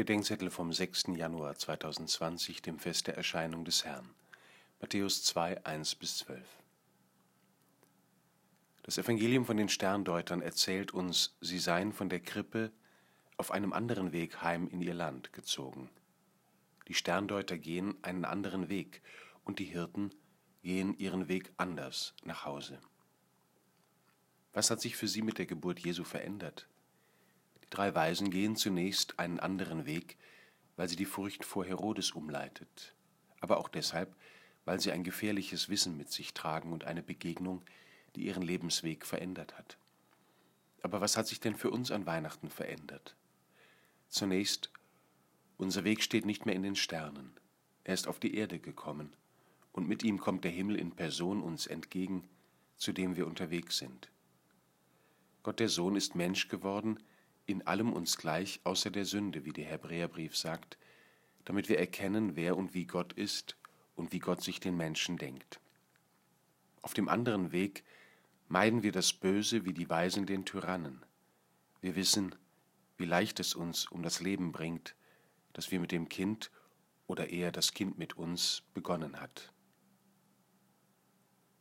[0.00, 1.08] Bedenkzettel vom 6.
[1.08, 4.08] Januar 2020, dem Fest der Erscheinung des Herrn.
[4.80, 6.42] Matthäus 2, 1 bis 12.
[8.82, 12.72] Das Evangelium von den Sterndeutern erzählt uns, sie seien von der Krippe
[13.36, 15.90] auf einem anderen Weg heim in ihr Land gezogen.
[16.88, 19.02] Die Sterndeuter gehen einen anderen Weg
[19.44, 20.14] und die Hirten
[20.62, 22.80] gehen ihren Weg anders nach Hause.
[24.54, 26.66] Was hat sich für sie mit der Geburt Jesu verändert?
[27.70, 30.16] Drei Weisen gehen zunächst einen anderen Weg,
[30.76, 32.94] weil sie die Furcht vor Herodes umleitet,
[33.40, 34.14] aber auch deshalb,
[34.64, 37.62] weil sie ein gefährliches Wissen mit sich tragen und eine Begegnung,
[38.16, 39.78] die ihren Lebensweg verändert hat.
[40.82, 43.14] Aber was hat sich denn für uns an Weihnachten verändert?
[44.08, 44.70] Zunächst,
[45.56, 47.32] unser Weg steht nicht mehr in den Sternen.
[47.84, 49.14] Er ist auf die Erde gekommen,
[49.72, 52.28] und mit ihm kommt der Himmel in Person uns entgegen,
[52.76, 54.10] zu dem wir unterwegs sind.
[55.42, 56.98] Gott der Sohn ist Mensch geworden,
[57.50, 60.78] in allem uns gleich, außer der Sünde, wie der Hebräerbrief sagt,
[61.44, 63.56] damit wir erkennen, wer und wie Gott ist
[63.96, 65.60] und wie Gott sich den Menschen denkt.
[66.82, 67.84] Auf dem anderen Weg
[68.48, 71.04] meiden wir das Böse wie die Weisen den Tyrannen.
[71.80, 72.34] Wir wissen,
[72.96, 74.94] wie leicht es uns um das Leben bringt,
[75.52, 76.50] das wir mit dem Kind
[77.06, 79.52] oder eher das Kind mit uns begonnen hat.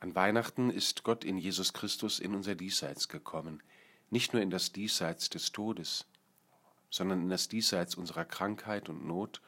[0.00, 3.62] An Weihnachten ist Gott in Jesus Christus in unser Diesseits gekommen,
[4.10, 6.06] nicht nur in das Diesseits des Todes,
[6.90, 9.40] sondern in das Diesseits unserer Krankheit und Not,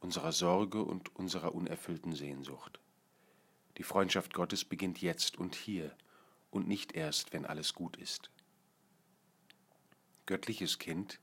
[0.00, 2.78] unserer Sorge und unserer unerfüllten Sehnsucht.
[3.78, 5.96] Die Freundschaft Gottes beginnt jetzt und hier
[6.50, 8.30] und nicht erst, wenn alles gut ist.
[10.26, 11.18] Göttliches Kind,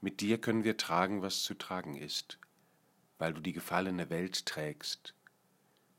[0.00, 2.38] mit dir können wir tragen, was zu tragen ist,
[3.18, 5.14] weil du die gefallene Welt trägst.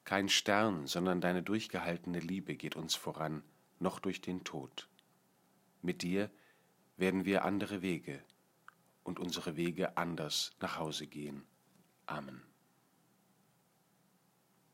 [0.03, 3.43] Kein Stern, sondern deine durchgehaltene Liebe geht uns voran,
[3.79, 4.87] noch durch den Tod.
[5.85, 6.31] Mit dir
[6.97, 8.19] werden wir andere Wege
[9.03, 11.43] und unsere Wege anders nach Hause gehen.
[12.07, 12.41] Amen.